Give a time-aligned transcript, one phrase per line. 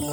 [0.00, 0.08] お疲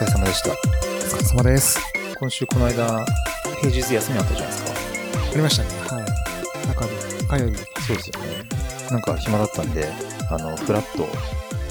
[0.00, 0.50] れ様でした。
[0.50, 1.78] お疲れ様です。
[2.18, 3.04] 今週この間、
[3.60, 4.61] 平日休みあったじゃないですか。
[5.32, 5.68] ありましたね。
[5.88, 6.68] はい。
[6.68, 7.56] 中日、火曜日。
[7.86, 8.48] そうですよね。
[8.90, 9.90] なんか暇だったんで、
[10.30, 11.06] あの、フラット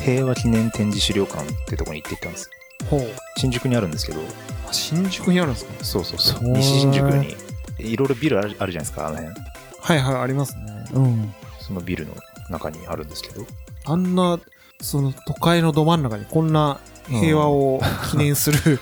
[0.04, 2.50] 平和記念展示資料館ってとこに行ってきたんです。
[2.90, 3.02] ほう。
[3.38, 4.20] 新宿にあるんですけど、
[4.68, 5.84] あ新宿にあるんですか？
[5.84, 6.44] そうそうそう。
[6.54, 7.36] 西新宿に、
[7.78, 9.36] いろいろビルあるあるじゃないですか、あの辺。
[9.80, 10.86] はいはい、ありますね。
[10.94, 11.34] うん。
[11.60, 12.14] そのビルの
[12.50, 13.46] 中にあるんですけど。
[13.86, 14.40] あんな、
[14.82, 17.80] その都会のど真ん中にこんな平和を
[18.12, 18.80] 記念する、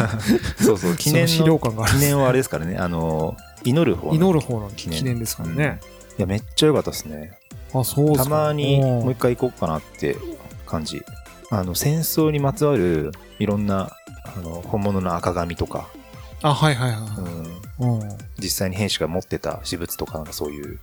[0.62, 1.98] そうそう、 記念資料の、館がある記。
[2.00, 5.80] 念はあれですからね、あの、祈る方の祈る方の記念記念ですからね。
[6.18, 7.38] いや、めっちゃ良かったですね。
[7.74, 8.16] あ、そう。
[8.16, 10.16] たまにうんもう一回行こうかなって
[10.66, 11.02] 感じ。
[11.50, 13.90] あの、戦争にまつわるいろんな、
[14.36, 15.88] あの、本物の赤紙とか、
[16.42, 17.86] あ、はいはいうはい。
[17.86, 18.18] ん、うん。
[18.38, 20.78] 実際に兵士が持ってた私物とか、なんかそういう、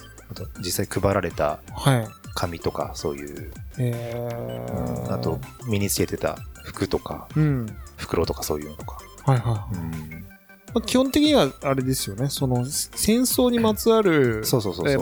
[0.59, 2.07] 実際配られたはい。
[2.35, 5.13] 紙とか、そういう、えうんー。
[5.13, 7.65] あと、身につけてた服とか、うん。
[7.97, 8.99] 袋とかそういうのとか。
[9.25, 10.23] はいはうん、い。
[10.73, 12.29] まあ基本的にはあれですよね。
[12.29, 14.43] その戦争にまつわる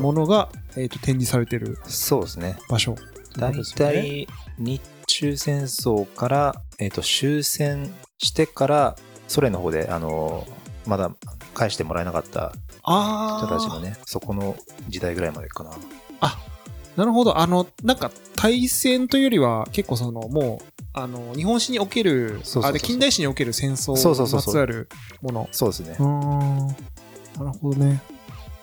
[0.01, 2.57] ものが、えーと展示されてるそうですね。
[2.69, 2.95] 場所。
[3.37, 8.95] 大体、日中戦争から、えっ、と、終戦してから、
[9.27, 10.47] ソ連の方で、あの、
[10.87, 11.11] まだ
[11.53, 14.55] 返してもらえなかったあ人たちのね、そこの
[14.89, 15.71] 時代ぐらいまでかな。
[16.97, 17.37] なるほど。
[17.37, 24.89] あの、なんか、対戦というよりは、結構その、もう、あの、日本史における、あれ、近代史における戦争にそうそうそうそうまつわる
[25.21, 25.49] もの。
[25.51, 25.89] そうですね。
[25.91, 25.99] なる
[27.61, 28.01] ほどね。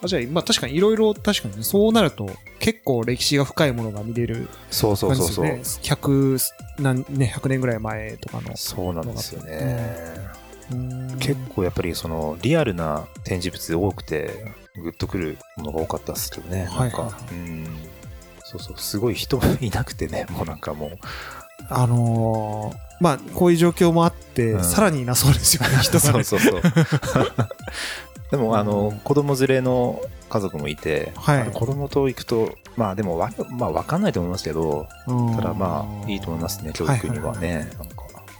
[0.02, 5.52] あじゃあ、まあ確かにいろいろ、確かにねそうなると、結構歴史が深いものが見れるそうそうそうですそうよ。
[5.54, 5.62] ね。
[5.62, 6.38] 100、
[6.82, 8.56] 何ね、100年ぐらい前とかの。
[8.56, 9.96] そうなんですよね。
[10.70, 16.64] うーん結構やっぱりそのリアルな展示物多くて、グッとくるものが多かったですけどね。
[16.64, 17.66] はいなんか、はいうん。
[18.44, 20.90] そうそう、すごい人いなくてね、もうなんかもう。
[21.68, 26.24] あのーまあ、こういう状況もあって、うんさらにいなそうですよね、 人がね。
[26.24, 26.62] そうそうそう。
[28.30, 37.70] でも、あうのん、子供連れの家族もいて、はい子供と行くと、まあでもわ、まあわかんないと思いますけど、うんただまあいいと思いますね、教育にはね。
[37.78, 37.94] なんか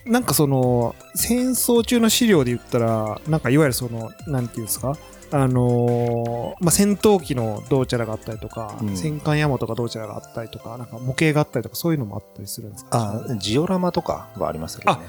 [0.06, 4.96] なんかその、戦争中の資料で言ったら、なんかいわゆるその、なんていうんですか、
[5.30, 8.96] あのーまあ、戦闘機のどうちゃらがあったりとか、うん。
[8.96, 15.00] 戦艦ヤマトがどうちゃらがあったりとか、なんか模型があったりとか、そういうのもあったりするんですかあ、ジオラマとかはありますけどね。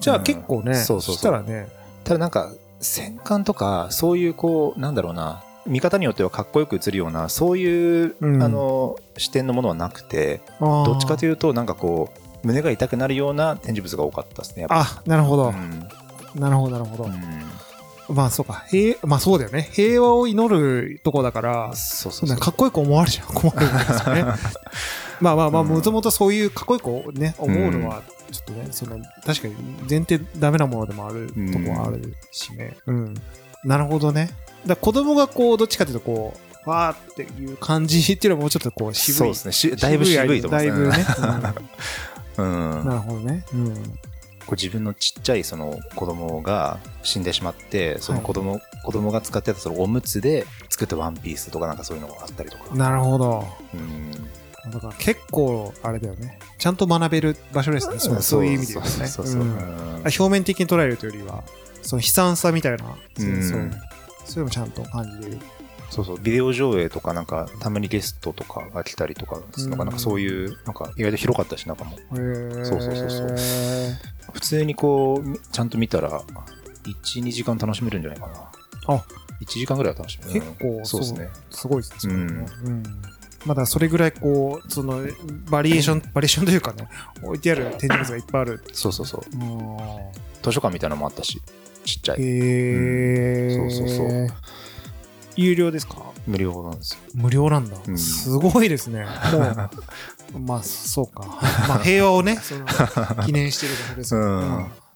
[0.00, 1.16] じゃあうん結構ね、そうそうそう。
[1.16, 1.68] したらね、
[2.04, 8.42] ただなんか、戦艦とか、そういうこう、なんだろうな、見方によってはかっこよく映るような、そういう、うん。
[8.42, 12.10] あの、視点のものはなくて、どどっちかというと、なんかこ
[12.42, 14.66] う、胸が痛くなるような展示物が多かったですね。
[14.68, 15.88] あ、なるほど、うん。
[16.40, 17.08] なるほど、なるほど。
[18.08, 19.68] うんまあそうか、平、まあそうだよね。
[19.72, 22.38] 平和を祈るとこだから、そうそうそう。
[22.38, 24.24] かかっこよく思われちゃ困るんですよね。
[25.20, 29.54] まあまあまあ、うんもともとそういうかっこよくね、思うのは、ちょっとね、その、確かに
[29.88, 32.76] 前提ダメなものでもあるとこはあるしね。
[32.86, 33.14] うん。
[33.64, 34.30] なるほどね。
[34.66, 36.34] だ子供がこう、どっちかというとこ
[36.66, 39.18] う、わーっていう感じっていうのはもうちょっとこう、渋い。
[39.18, 39.76] そうですねし。
[39.76, 41.46] だいぶ渋いと思いますだいぶね。
[42.38, 42.80] うん。
[42.80, 43.44] うんなるほどね。
[43.54, 43.98] うん。
[44.46, 52.74] こう自分のちっちゃいその子供が死んでしまって、その子供、子供が使ってたそのおむつで作ったワンピースとかなんかそういうのがあったりとか。
[52.74, 53.44] なるほど。
[53.74, 54.10] うん。
[54.70, 56.38] だから結構、あれだよね。
[56.58, 57.98] ちゃんと学べる場所ですね。
[57.98, 58.80] そうそういう意味で
[60.04, 61.44] 表面的に捉えるというよりは、
[61.82, 65.38] その悲惨さみたいな、そううんそうそういうのもちゃんと感じれる。
[65.90, 73.36] そうそう、ビデオ上映とかなんか、たまにゲストとかが来たりとか、なんかなんかそういう、なんか意外と広かったし、なんかもう、そうそうそうそう
[74.32, 76.20] 普通にこう、ちゃんと見たら、
[76.84, 78.94] 1、2時間楽しめるんじゃないかな。
[78.94, 79.04] あ
[79.40, 80.40] 1時間ぐらいは楽しめる。
[80.40, 81.30] 結構そうですね。
[81.50, 82.14] すごいですね。
[82.14, 82.82] うんうん
[83.46, 85.06] まだそれぐらいこう、その、
[85.50, 86.88] バリエーション、 バリエーションというかね、
[87.22, 88.64] 置いてある展示物がいっぱいある。
[88.72, 89.22] そうそうそう。
[89.36, 89.76] うん
[90.42, 91.40] 図書館みたいなのもあったし、
[91.84, 92.16] ちっちゃい。
[92.20, 94.28] へーうんそうそうそう
[95.36, 95.96] 有料ですか？
[96.26, 97.00] 無料なんですよ。
[97.14, 97.76] 無料なんだ。
[97.86, 99.04] うんすごいですね。
[100.32, 101.20] もう、まあ、そうか。
[101.68, 102.64] まあ、 平和をね、その、
[103.26, 104.42] 記念してる場所ですからうん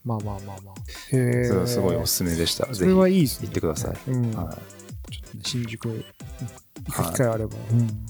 [0.04, 0.74] まあまあまあまあ。
[1.12, 1.44] へえ。
[1.66, 2.66] すごいおすすめでした。
[2.72, 3.46] それはいいですね。
[3.48, 3.96] 行ってください。
[4.10, 4.30] うん。
[4.32, 4.56] は
[5.44, 6.04] 新宿、うん
[6.86, 7.54] 行く機会あれば。
[7.72, 8.06] うん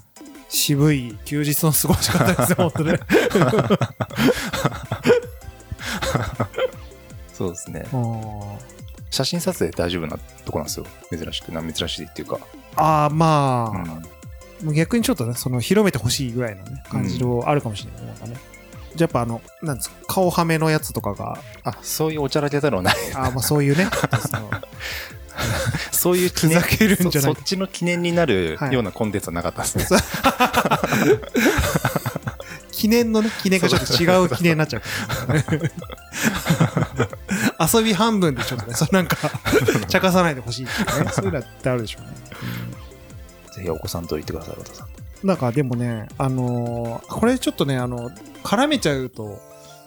[0.50, 2.94] 渋い休日の過ごし方ですね、本当ね。
[2.94, 2.96] い。
[7.34, 7.84] そうですね。
[9.10, 10.86] あ写真撮影大丈夫なとこなんですよ。
[11.10, 12.38] 珍しくな、珍しいっていうか。
[12.76, 14.18] ああ、まあ、うん
[14.64, 18.08] もう逆にちょっとね、その広めてほしいぐらいのね、感じのあるかもしれないね。
[18.08, 18.36] なんかね。
[18.96, 22.96] じゃあやっぱあの、なんですか、顔はめのやつとかが、あ、そういうおちゃらけたのない。
[23.14, 23.88] あーまあそういうね、
[25.92, 30.00] そういう記念ふざけるんじゃないそそっちの記念になるはいようなコンテンツはなかったですね。
[32.72, 34.80] 記念のね、記念がちょっと違う記念になっちゃう
[35.26, 35.72] からね。
[37.58, 39.16] 遊び半分でちょっとね、 そのなんか、
[39.88, 42.08] 茶化さないでほしいっていうね、 そういうのってあるでしょうね。
[43.52, 45.26] ぜひお子さんと言ってください、和田さん。
[45.26, 48.10] なんかでもね、あのーこれちょっとね、あの、
[48.44, 49.40] 絡めちゃうと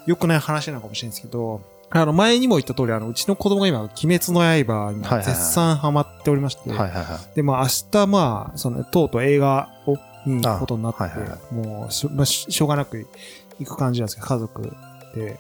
[0.06, 7.36] 良くない話なのかもしれないんですけど、あの、前にも言った通り、あの、うちの子供が今、鬼滅の刃にはいはいはい絶賛ハマっておりまして、はいはいはい。
[7.36, 13.08] で、まあ、明日、まあ、その、とうとう映画を見に行くことになって、あはいはいはもうしょ、まあ、ししょうがなく
[13.60, 14.76] 行く感じなんですけど、家族
[15.16, 15.40] で。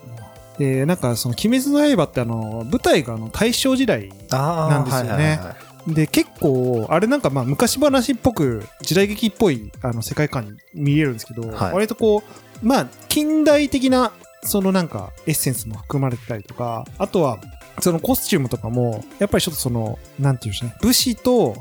[0.61, 5.39] で、なんか、その、鬼滅の刃って、あの、舞台が、あの、大正時代あなんですよね。
[5.87, 11.73] で、結構、あれなんかまあ昔話っぽく、時代劇っぽいあの世界観に見えるんですけど、はい。
[11.73, 14.11] 割とこう、まあ、近代的な、
[14.43, 17.39] そのなんか、エッセンスも含まれてたりとか、あとは、
[17.79, 21.55] そのコスチュームとかも、やっぱりちょっとその、なんていうんでしょうね、武士と、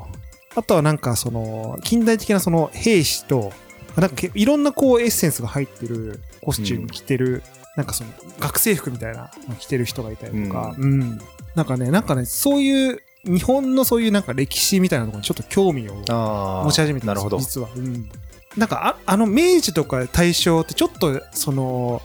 [0.53, 3.51] あとはなんかその、近代的なその兵士と、
[3.97, 7.43] なんかけいろんなこうエッセンスが入ってるコスチューうんム着てる、
[7.75, 8.09] なんかその、
[8.39, 11.19] 学生服みたいなの着てる人がいたりとか、うん。
[11.55, 17.37] なんかね、なんかね、そういう、日本のそういうなんか歴史みたいなところにちょっと興味を持ち始めてなるほど。
[17.37, 17.69] 実は。
[17.75, 18.09] うん。
[18.57, 22.01] なんかあ、あの明治とか大正ってちょっと、その、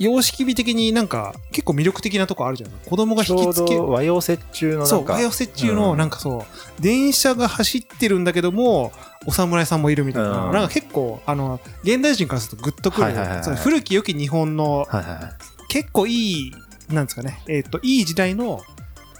[0.00, 2.76] 様式美的になんか結構魅力的なとこあるじゃない。
[2.88, 5.12] 子供が引きつけど和洋折衷のそう、なんか。
[5.12, 5.98] 和洋折衷の、うん。
[5.98, 8.92] なんかそう、電車が走ってるんだけども、
[9.26, 10.52] お侍さんもいるみたいな、うん。
[10.52, 15.32] なんか結構、あの、現代人からするとグッとくる、はいはい古き良き日本の、はいはいはい。
[15.68, 16.52] 結構いい、
[16.88, 18.62] なんですかね、えっ、と、いい時代の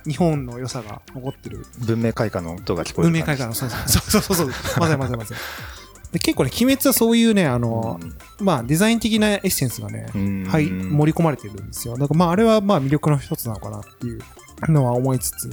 [0.06, 1.66] 日本の良さが残ってる。
[1.78, 3.10] 文明開化の音が聞こえる。
[3.10, 3.68] 文明開化の、そう。
[3.68, 4.48] そうそうそうそう、
[4.80, 5.40] まさにまさにまさに。
[6.12, 8.00] で結構ね、鬼滅はそういうね、あの、
[8.40, 10.44] まあ、デザイン的なエッセンスがね、うん。
[10.44, 11.96] はい、盛り込まれてるんですよ。
[11.96, 14.20] だからまあ、あれはまあ魅力の一つなのかなっていう
[14.68, 15.50] のは思いつつ。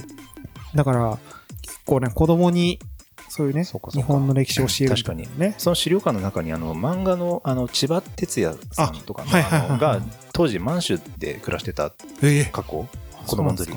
[0.74, 1.18] だから、
[1.62, 2.80] 結構ね、子供に、
[3.28, 5.54] そういうね、そう日本の歴史を教えるみたいなね。
[5.58, 9.68] その資料館の中にあの漫画のあの千葉哲也さんとかのあはいはいはいはい。
[9.68, 10.00] あのが
[10.32, 12.44] 当時満州で暮らしてたええ。
[12.46, 12.88] 過去
[13.26, 13.70] 子供の時。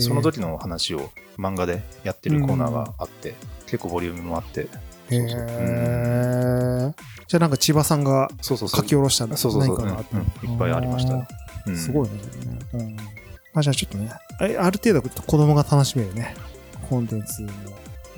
[0.00, 3.34] そその時の話を漫画でやってるコーナーがあって
[3.64, 4.68] 結構ボリュームもあって
[5.10, 6.94] へえ。
[7.26, 9.76] じゃあなんか千葉さんが書き下ろしたそうそうそう。
[9.76, 10.16] 何かがあった。
[10.16, 10.26] うん。
[10.44, 10.52] うん。
[10.52, 11.26] いっぱいありました
[11.74, 12.14] すごいね。
[12.74, 12.96] うん。
[13.54, 16.34] あ、じゃあちょっとね、あある程度子供が楽しめるね、
[16.88, 17.50] コンテンツも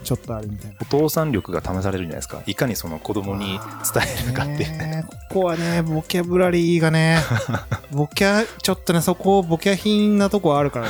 [0.02, 0.76] ちょっとあるみたいな。
[0.80, 2.42] お父さん力が試されるんじゃないですか。
[2.46, 3.58] いかにその子供に
[3.92, 4.78] 伝えるかっていう。
[4.78, 7.18] ねここはね、ボキャブラリーがね、
[7.92, 10.88] ボキャ、ちょっとね、そこ、ボキャ品なとこあるから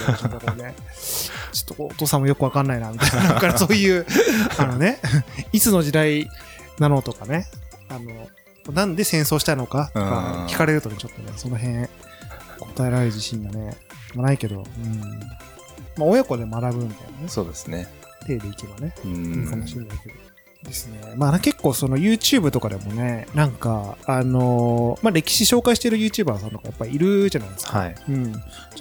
[0.56, 0.75] ね、ね。
[1.52, 3.35] ちょっとお父さんもよくわかんないな、みたいな。
[3.35, 4.06] だからそういう、
[4.58, 4.99] あのね、
[5.52, 6.29] いつの時代
[6.79, 7.47] なのとかね、
[7.88, 8.29] あの、
[8.73, 11.88] なんで戦争したのかとうんか聞かれるとね、ちょっとね、その辺、
[12.58, 13.76] 答えられる自信がね、
[14.14, 15.00] まあないけど、うん。
[15.97, 17.88] まあ、親子で学ぶみたいなね、そうですね
[18.26, 18.94] 手でいけばね。
[19.05, 20.30] ういいかもしんれないけど。
[20.65, 21.01] ですね。
[21.17, 27.79] まあ結構その YouTube とかでもね、なんか、あのーまあ歴史紹介してる YouTuber さんとかやっぱいるじゃないですか。
[27.79, 28.33] はいうん。
[28.33, 28.41] ちょ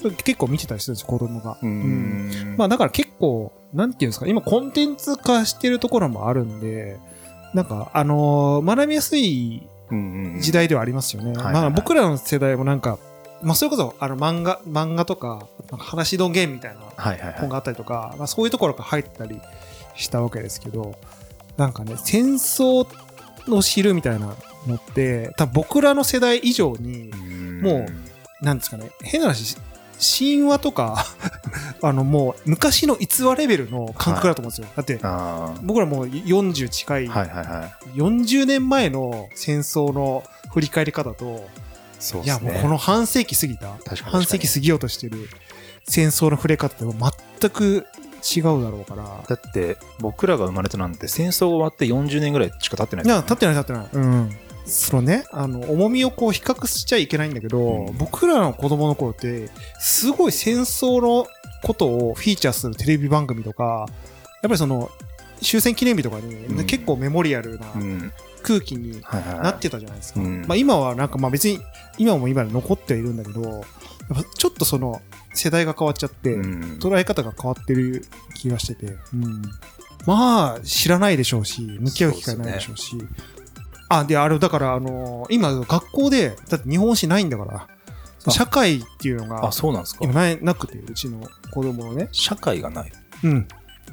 [0.10, 1.58] っと結構見てたりするんですよ、子供が。
[1.62, 6.98] ううんんまあだから結構、なんていうんですか、今コンテンツ化してるところもあるんで、
[7.54, 9.64] なんか、あのー学びやすい
[10.40, 11.34] 時代ではありますよね。
[11.34, 13.00] まあ僕らの世代もなんか、
[13.42, 16.82] まあそれこそあの漫画、漫画とか、なんか話の弦みたいな
[17.40, 19.40] 本があったりとか、まあ、そういうところが入ったり
[19.96, 20.96] したわけですけど、
[21.60, 22.88] なんかね、戦争
[23.46, 24.34] の知るみたいな
[24.66, 27.62] のって、多分僕らの世代以上に、うん。
[27.62, 27.86] も
[28.42, 29.58] なんですかね、変な話、
[30.00, 31.06] 神話とか、
[31.84, 34.68] あのもう昔の逸話レベルの感覚だと思うんですよ。
[34.74, 37.98] だって、あ僕らもう40近い、あはいはいはい。
[37.98, 40.24] 40年前の戦争の
[40.54, 41.46] 振り返り方と、
[42.24, 43.76] いやもうこの半世紀過ぎた、
[44.06, 45.28] 半世紀過ぎようとしてる
[45.90, 46.86] 戦争の触れ方って
[47.40, 47.86] 全く
[48.20, 49.24] 違うだろうから。
[49.28, 53.90] だって僕らが生まれたなんて戦争終わって40年ぐらいしか経ってないいや、立ってない立ってない。
[53.92, 54.38] うん。
[54.66, 59.50] そのね、あの、重みをこう比較しちゃいけないんだけど、うん僕らの子供の頃って、
[59.80, 61.28] すごい戦争の
[61.64, 63.88] ことをフィーチャーするテレビ番組とか、やっ
[64.44, 64.92] ぱりその、
[65.42, 66.66] 終戦記念日とかに、うん。
[66.66, 68.12] 結構メモリアルなうん。
[68.42, 70.22] 空気になってたじゃないですか。
[70.22, 70.46] うん。
[70.48, 71.60] まあ今はなんかまあ別に、
[71.98, 73.64] 今も今で残ってはいるんだけど、
[74.38, 75.02] ちょっとその、
[75.34, 76.80] 世代が変わっちゃって、うん。
[76.80, 78.06] 捉え方が変わってる
[78.36, 79.42] 気がしてて、うん、
[80.06, 82.98] まあ知らないでしょうし向き合う機会ないでしょうし。
[83.90, 87.68] あであれだからあのー今学校でだって日本史ないんだから
[88.26, 88.32] あ。
[88.32, 90.00] 社会っていうのがあそうなんですか。
[90.04, 92.10] 今ないなくてうちの子供のね。
[92.12, 92.92] 社会がない。
[93.24, 93.48] うん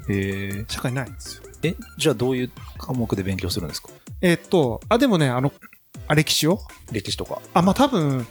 [0.09, 3.89] へえ社会ないんですよえ、じゃあどういう科目で勉強するんですか？
[4.21, 5.53] えっと、あ、でもね、あの、
[6.07, 6.61] あ、歴史を？
[6.93, 7.41] 歴史とか。
[7.55, 8.27] あ、まあ多分、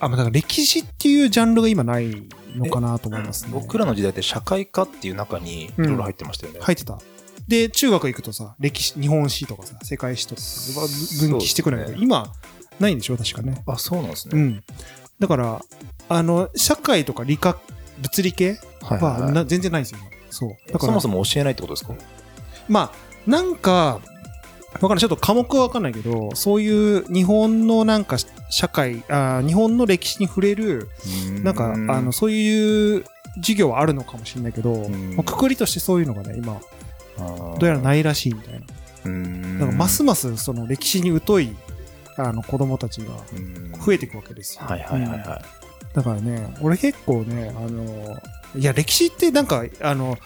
[0.00, 2.22] あ、まあだから歴史っていうジャンルが今ない
[2.56, 3.50] のかなと思いますね。
[3.52, 6.60] 僕らの時代って社会科っていう中にいろいろ入ってましたよね。
[6.62, 6.98] 入ってた。
[7.48, 10.40] で、中学行くとさ、歴史、日本史とかさ、世界史とか
[11.26, 12.32] 分岐してくるんだけど、そうですね今、
[12.78, 13.16] ないんでしょ？
[13.16, 13.62] 確かね。
[13.66, 14.40] あ、そうなんですね。
[14.40, 14.64] うん。
[15.18, 15.60] だから、
[16.08, 17.58] あの、社会とか理科、
[18.00, 20.72] 物理系はいはいはいはな全然ないんですよ、今そう。
[20.72, 21.94] だから、そもそも教えないってことですか？
[22.68, 24.00] まあ、なんか、
[24.74, 24.98] わかんない。
[24.98, 28.16] ちょっと科目はわかんないけど、そういう日本のなんか
[28.50, 30.88] 社会、あー日本の歴史に触れる、
[31.42, 33.04] なんか、あの、そういう
[33.36, 36.60] 授業はあるのかもしれないけど、んまあくくりとしてそういうのがね、今、
[37.18, 38.60] どどうやらないらしいみたいな。
[39.06, 41.56] うんだからますますその歴史に疎い
[42.16, 43.14] あの子供たちが
[43.84, 44.66] 増えていくわけですよ。
[44.66, 45.42] はいはいはいうんは
[45.94, 48.16] だからね、俺結構ね、あの、
[48.56, 50.16] いや、歴史ってなんか、あの、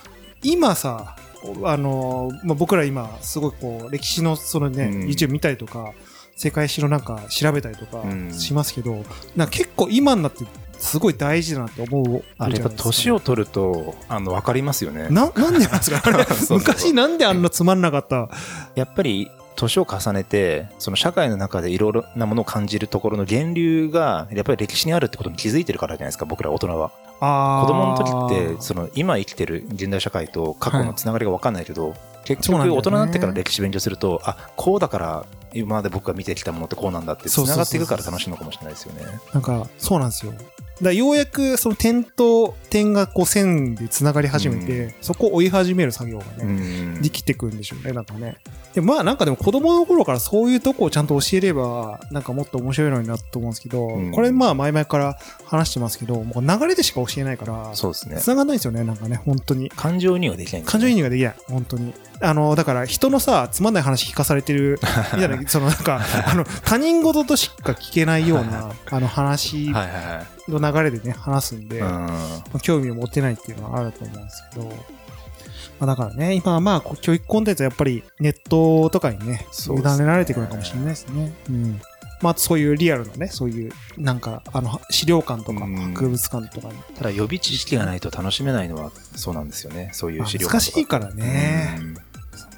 [0.42, 1.16] 今さ、
[1.64, 5.92] あの、まあ、僕ら今、すごいこう、歴史のそのね、うん YouTube 見たりとか、
[6.36, 9.04] 世界史のなんか調べたりとかうんしますけど、
[9.36, 10.44] なんか結構今になって
[10.78, 12.22] すごい大事だなって思うい。
[12.38, 15.08] あれやっぱ年を取ると、あの、わかりますよね。
[15.10, 16.02] な、なんでなんですか？
[16.50, 18.28] 昔なんであんなつまんなかった？
[18.74, 26.90] やっぱり、年を重ねて、その社会の中でいろいろなものを感じるところの源流が、やっぱり歴史にあるってことに気づいてるからじゃないですか、僕ら大人は。
[27.20, 31.94] あ子供の時って、その今生きてる現代社会と過去のつながりが分かんないけど、
[32.24, 39.04] 結そうなんだよね局大人になってから歴史勉強すると、あこうだから今まで僕が見てきたものってこうなんだってつながっていくから楽しいのかもしれないですよね。
[39.32, 40.32] なんか、そうなんですよ。
[40.82, 46.44] だようやくその点と点がこう線で繋がり始めて、そこを追い始める作業がうね、
[46.98, 48.38] んできてくんでしょうね、なんかね。
[48.74, 58.16] でまあなんかでも子供の頃からそういうとこをちゃんと教えれば、なんかもっと面白いのになと思うんですけど、うんこれまあ前々から話してますけど、もう流れでしか教えないから、そうですね。
[58.20, 59.70] 繋がんないんですよね、なんかね、本当に。
[59.70, 61.94] 感情移入はできないんです感情移入ができない、本当に。
[62.20, 64.80] あの、だから人のさ、つまんない話聞かされてる、
[65.14, 70.33] みたいな、そのなんか、あの、他人事としか聞けないような、あの話はいはいはい。
[70.48, 72.08] の流れでね、話すんで、うんま
[72.54, 74.74] あ興味を持ってないっていうのはあると思うんですけど、ま
[75.80, 81.32] あ、だからね、今はまあ、教育コンテンツはやっぱりネットとかにね、委ねねられてくるかもしれないですね。
[81.48, 81.80] うん。
[82.22, 86.78] まあ、そういうリアルなね、そういう、なんか、あの、資料館とかうん博物館とかに。
[86.96, 89.90] ただ予備知識がないと楽しめないのはそうなんですよね。
[89.92, 91.78] そういうまあ資料館と難しいからね。
[91.80, 91.96] うん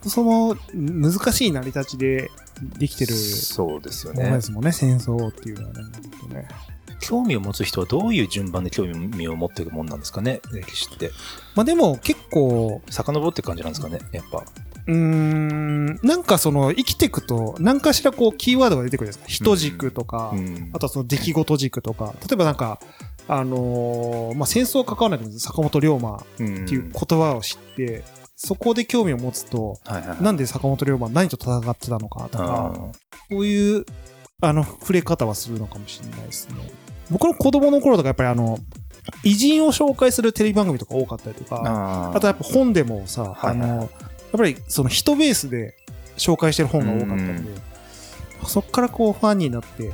[0.09, 2.31] その、難しい成り立ちで
[2.79, 4.41] できてるそうですよものでね。
[4.41, 6.49] すもんね、戦争っていうのはね
[7.01, 11.11] 興味を持つ人はどういう順番で興味を持っていくもんなんですかね、歴史って。
[11.55, 14.45] まあでも結構、遡っていく感じなんですかね、やっぱ。
[14.87, 19.45] うーん、なんかその、生きていくと、何かしらこう、キーワードが出てくるじゃないですか。
[19.45, 22.79] 人軸とか、うんあとはその出来事軸とか、例えばなんか、
[23.29, 28.05] あのーまあ、戦争関わらないけど、坂本龍馬っていう言葉を知って、
[28.37, 32.93] そこで興味を持つと、はいはいはいなんで坂本龍馬は何と戦ってたのかとか、あ
[33.31, 33.87] そういう、
[34.41, 36.57] あの、触れ方はするのかもしれないですね。
[37.11, 38.59] 僕の子供の頃とかやっぱりあの、
[39.23, 43.89] 偉人を紹介するテレビ番組とか多かったりとーか、あとやっぱ本でもさ、はいあの、やっ
[44.33, 45.75] ぱりその人ベースで
[46.17, 47.51] 紹介してる本が多かったんで、
[48.47, 49.93] そっからこうファンになって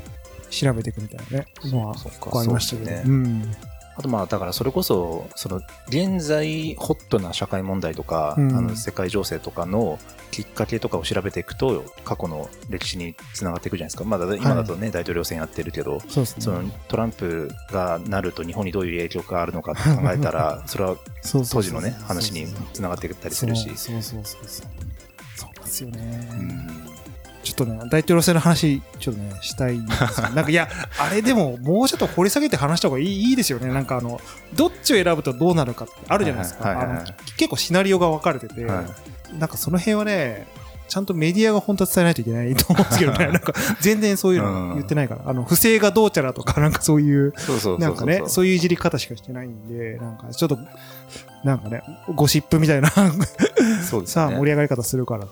[0.50, 3.56] 調べていくみたいなね、そっか結構ありましたけど、そうですうん。
[3.94, 9.98] あとまあだからそれこそその現在ホットな社会問題とか、うんあの世界情勢とかの
[10.30, 16.00] きっかけとかを調べていくと過去の歴史につながっていくじゃないですか、まあ、だ今だとね、大統領選やってるけどね。
[16.08, 23.70] そのトランプがなると日本にどういう影響があるのかって考えたら それは当時のね話につながっていったりするし。
[23.76, 24.66] そうそうそうそう。
[25.36, 26.28] そうなんですよね。
[26.32, 26.34] う
[26.88, 26.91] ん
[27.42, 30.28] ちょっとね、大統領選の話、ちょっとね、したいんですよ。
[30.34, 30.68] なんか、いや、
[30.98, 33.68] あれでも、もうちょっと掘り下げて話した方がいいいいですよね。
[33.68, 34.20] なんか、あの、
[34.54, 36.68] どっちを選ぶとどうなるかってあるじゃないですか。
[36.68, 38.84] はいはいはいはいあの結構シナリオが分かれてて、はい
[39.38, 40.46] なんかその辺はね、
[40.92, 43.26] ちゃんとメディアが本当は伝えないといけないと思うんですけどね。
[43.32, 45.22] なんか、全然そういうの言ってないから。
[45.24, 47.32] あの、 不正がどうちゃらとか、なんかそういう、
[47.78, 50.58] なんかね、そういういじり方しかしてないんで、なんか、ちょっと、
[51.44, 51.82] なんかね、
[52.14, 55.30] ゴシップみたいな、さあ、ね盛り上がり方するからさ。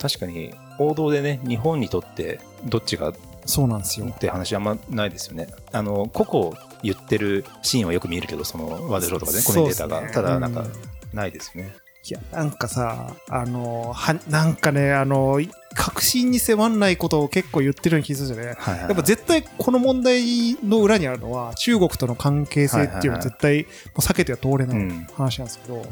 [0.00, 3.14] 確かに報道でね日本にとってどっちがっ
[3.46, 4.06] そうなんですよ。
[4.18, 5.48] て話あんまないですよね。
[5.72, 9.44] あの個々言ってるシーンはよく見えるけどそのワードショーとかでね。
[9.44, 10.72] コメンテーターが、ねただなんかうん
[11.12, 11.74] ないですよね、
[12.08, 15.40] いや、なんかさ、あの、は、なんかね、あの、
[15.74, 18.56] 確信に迫んないことを結構言ってるような気がするんですよね。
[18.58, 18.88] はいはいはい。
[18.90, 25.06] やっぱ絶対この問題の裏にあるのは中国との関係性っていうのは絶対もう避けては通れないうん。
[25.14, 25.90] 話なんですけど、なんか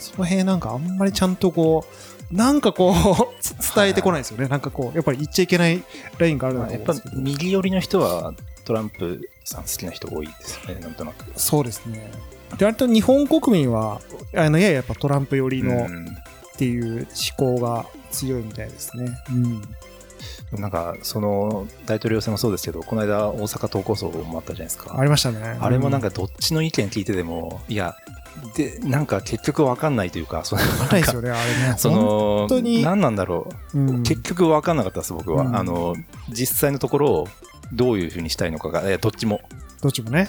[0.00, 2.94] その辺なんかあんまりちゃんとこう、なんかこう
[3.40, 4.48] つ伝えてこないですよね。
[4.48, 5.82] なんかこう、やっぱり言っちゃいけない
[6.18, 7.46] ラインがあるなまあやっぱと思うんですけど。
[7.46, 12.10] 右寄りの人はトランプさん好きな人多いですよねなんとなくそうですね。
[12.58, 14.00] で、割と日本国民は、
[14.34, 16.16] あの、やややっぱトランプ寄りの、うん
[16.56, 17.06] っていう
[17.38, 19.18] 思考が強いみたいですね。
[19.30, 20.60] うん。
[20.60, 24.98] なんか、その大統領選もそうですけど、この間、大阪都構想もあったじゃないですか。
[24.98, 25.58] ありましたね。
[25.60, 27.94] あれもなんか、どっちの意見聞いてても、いや、
[28.54, 31.74] で、なんか結局わかんないというか、その、わかんないですよね、あれね。
[31.76, 35.44] その本当に何なんだろう、うん、結局わかんなかったです、僕は。
[35.44, 35.94] うんあの、
[36.30, 37.28] 実際のところ、
[37.72, 39.40] どういうふうにしたいのかが、いやどっちも。
[39.82, 40.28] どっちもね。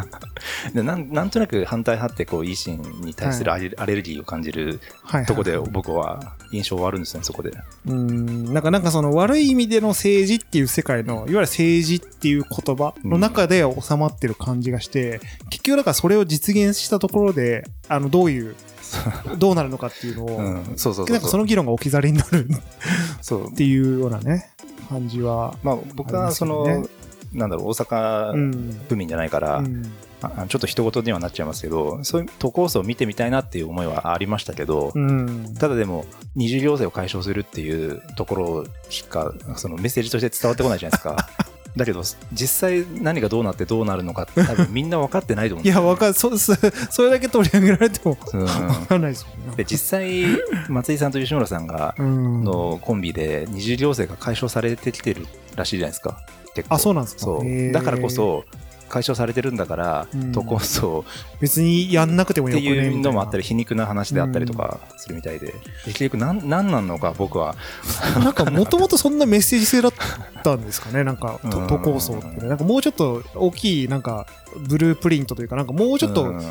[0.72, 4.80] でなんなんとなく反対派って、こう、維新に対するアレ,、アレルギーを感じる。
[5.26, 7.52] とこで、僕は印象はあるんですね、そこで。
[7.86, 15.20] うん、なんか、なんかその悪い意味での政治っていう世界の、いわゆる政治っていう言葉の中で収まってる感じがして、
[15.50, 18.54] 結局だからそれを実現したところで、あの、どういう、
[19.38, 22.48] どうなるのかっていうのを、うん、そうそうそうなんかその議論が置き去りになる
[23.20, 23.54] そうっ。
[23.54, 24.50] ていうようなね、
[24.88, 25.54] 感じは。
[25.62, 26.86] まあ、僕はその、
[27.32, 28.80] なんだろう、大う阪ん。
[28.88, 29.84] 府民じゃないから、うん
[30.20, 35.54] あちょっと一言にはなっちゃいますけど、そういう都構想を見てみたいなっていう思いはありましたけど、うん。
[35.58, 41.28] ただでも、二次行政を解消するっていうところしか、そのメッセージとして伝わってこないじゃないですか。
[41.78, 46.12] だけど、実際何がどうなってどうなるのかって多分みんな分かってないと思うん いや、ですよわかる。
[46.12, 46.54] そ、 そ
[46.90, 49.56] それだけ取り上げられてもうんわかんないですよね。
[49.56, 50.26] で、実際、
[50.68, 52.44] 松井さんと吉村さんが、うん。
[52.44, 56.20] のコンビで二次行政が解消されてきてるらしいじゃないですか。
[56.68, 57.32] あ、そうなんですか。
[57.72, 58.44] だからこ、そ、
[58.88, 61.04] 解消されてるんだからうん、都構想。
[61.40, 63.38] 別にやんなくてもってよくねいうのもあったり。
[63.38, 65.54] り、皮肉な話であったりとかするみたいで、
[65.86, 67.56] 結局何、何なのか僕は、
[68.22, 69.92] なんかもともとそんなメッセージ性だっ
[70.42, 71.50] たんですかね、なんか うん。
[71.50, 72.48] 都都構想ってね。
[72.48, 74.26] なんかもうちょっと大きい、なんか
[74.68, 76.42] ブループリントというか、なんかもうちょっとうん。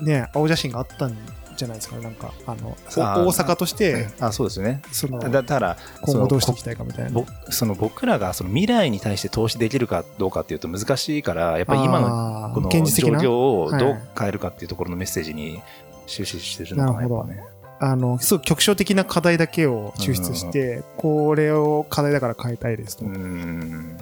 [0.00, 1.16] ね、青写真があったん
[1.56, 4.82] じゃないですかね、なんか、あの、大阪として、あ、そうですよね。
[4.92, 7.20] その、だだから、今後どうしていそきたいかみたいな。
[7.50, 13.20] その僕らがその未来に対して投資できるかどうかっていうと難しいから、やっぱり今ののこの状現実的な？
[13.20, 15.62] 況をどうはい変えるかっていうところのメッセージに
[16.06, 17.54] 終始してるのかな、なるほどやっぱね。
[17.80, 23.08] あの、すごく局所的な課題だけを抽出して、これを課題だから変えたいですとう。
[23.08, 23.98] ん。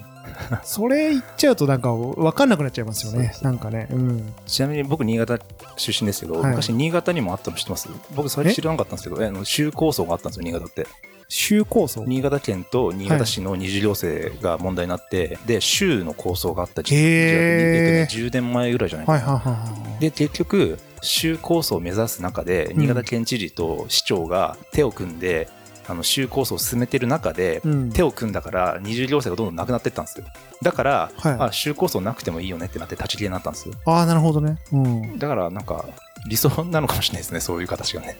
[0.64, 3.88] それ言っちゃうとなんか分かんなくなっちゃいますよねなんかね。
[3.90, 4.32] うん。
[4.46, 5.38] ちなみに僕、新潟
[5.76, 7.88] 出身ですけど、はい昔、新潟にもあったの知ってます？
[8.14, 9.26] 僕、それ知らなかったんですけど、え？
[9.26, 10.86] あの州構想があったんですよ、新潟って。
[11.28, 12.04] 州構想？
[12.06, 19.18] 新潟県と新潟市の二次行政が問題になって、で、州の構想があった時期、えっとね、10年前ぐらいじゃないかな。
[19.18, 20.00] はいはいはいはい。
[20.00, 25.48] で、結局、州構想を目指す中で、新潟県知事と市長が手を組んで、
[25.88, 30.26] あの州構想を進めてる中で、うん手を組んだから二重行政がどんどんなくなっていったんですよ。
[30.62, 33.74] だから、はいあ州構想なくてもいいよねってなって立ち消えになったんですよ。
[33.86, 34.58] ああ、なるほどね。
[34.72, 35.18] うん。
[35.18, 35.84] だからなんか
[36.28, 38.16] 理想なのかもしれないですね、 そういう形がね。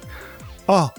[0.67, 0.93] あ、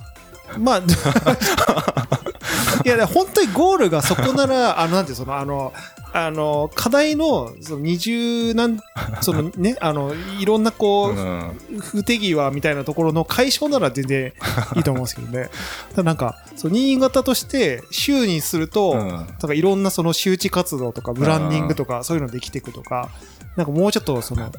[0.58, 0.78] まあ、
[2.86, 5.74] いや、で本当にゴールがそこなら、あの、なんていうその、あの、
[6.16, 8.80] あの、課題の、その二重なん、
[9.22, 11.60] そのね、あの、いろんなこう、うん。
[11.80, 14.34] 不手際みたいなところの解消なら全然
[14.76, 15.50] いいと思うんですけどね。
[15.96, 19.28] ただなんか、そう新潟として州にすると、うん。
[19.42, 23.10] かいろんなその周知活動とかブランディングとかそういうのできていくとか、
[23.56, 24.52] なんかもうちょっとその、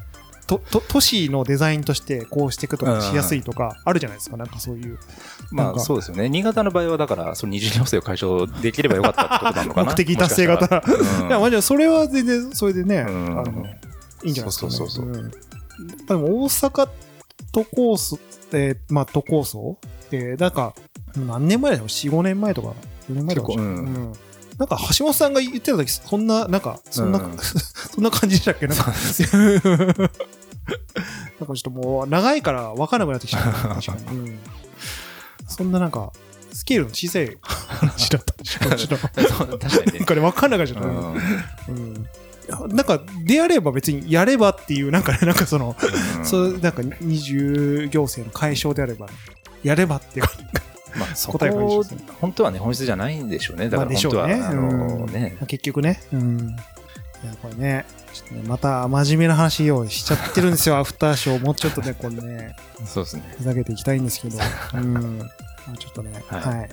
[0.47, 4.99] とと都市のデザインとしてこうしていくとかしやすいとかあるじゃないですか、なんかそういう。
[5.51, 6.29] まあそうですよね。
[6.29, 9.89] 新潟の場合はだから、その二重行政を解消できればよかったってことなのかな。
[9.91, 10.75] 目的達成型。
[10.75, 13.65] もしかしたら いや、まあそれは全然それでね、うんあの、
[14.23, 14.71] いいんじゃないですか、ね。
[14.71, 15.31] そうそうそうそうん
[16.07, 16.89] でも大阪
[17.51, 18.19] 都構想、
[18.53, 20.73] えーまあ都構想って、なんか、
[21.15, 22.69] 何年前だろう ?4、5年前とか、
[23.09, 24.13] 4年前とかうんうん
[24.57, 27.37] なんか橋本さんが言ってた時、そんな、なんか、そんな、うん
[27.93, 28.67] そんな感じでしたっけ？
[28.67, 28.97] なんか、 なん
[30.07, 30.09] か
[31.39, 33.51] ちょっともう長いから分からなくなってきちゃった。
[33.75, 34.17] 確かに。
[34.17, 34.39] うん。
[35.47, 36.11] そんななんか、
[36.53, 38.33] スケールの小さい話だった。
[38.43, 40.05] ちょっとそう確かにねなん。
[40.05, 40.87] かね、分かんなくなった。
[40.87, 41.13] うん
[41.67, 42.07] うん
[42.69, 45.75] なんか、であれば別にやればっていう、なんかね、 なんかその、
[46.19, 49.07] うんそう、なんか二重行政の解消であれば、
[49.63, 50.31] やればっていうか、
[50.97, 51.39] まあそこ
[52.21, 53.69] 本当はね、本質じゃないんでしょうね。
[53.69, 54.45] だまあから本当は、でしょうね。
[54.45, 55.37] あのね。
[55.41, 56.01] うん結局ね。
[56.13, 56.55] うん。
[57.23, 61.43] いや、これね、ちょっとね、また真面目な話用意しちゃってるんですよ、 アフターショー。
[61.43, 62.55] もうちょっとね、これね、
[62.85, 63.35] そうですね。
[63.37, 64.37] ふざけていきたいんですけど、
[64.75, 65.17] うん。
[65.19, 65.25] ま
[65.73, 66.69] あちょっとね、はいはい。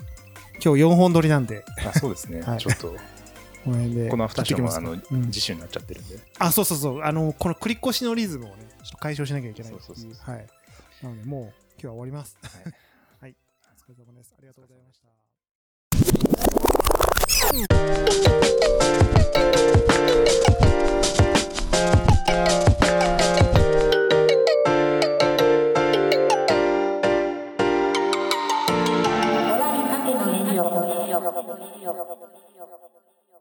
[0.63, 2.59] 今日4本撮りなんで、あそうですねはい。
[2.59, 2.95] ちょっと、
[3.65, 4.09] この辺で。
[4.09, 4.97] このアフターショーもあの
[5.31, 6.19] 次週になっちゃってるんで。
[6.39, 7.01] あ、そうそうそう。
[7.01, 9.85] あの、この繰り越しのリズムをね、ちょっと解消しなきゃいけないっていう。
[9.85, 10.47] そうそうそうはい。
[11.01, 12.37] なので、もう今日は終わります。
[12.41, 12.73] はい
[13.83, 14.33] 疲れ様です。
[14.37, 15.09] ありがとうございました。